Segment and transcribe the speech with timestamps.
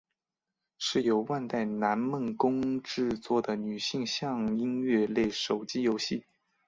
[0.79, 6.25] 是由万代南梦宫制作的女性向音乐类手机游戏。